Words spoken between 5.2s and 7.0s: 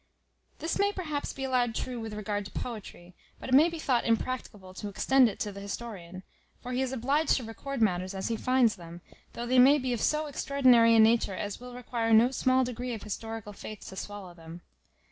it to the historian; for he is